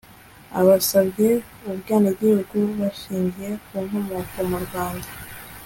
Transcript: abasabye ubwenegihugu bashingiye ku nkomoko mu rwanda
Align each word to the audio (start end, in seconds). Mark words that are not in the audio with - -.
abasabye 0.59 1.29
ubwenegihugu 1.69 2.63
bashingiye 2.81 3.49
ku 3.65 3.75
nkomoko 3.85 4.37
mu 4.49 4.57
rwanda 4.65 5.09